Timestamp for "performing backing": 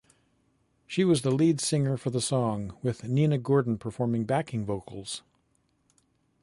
3.77-4.65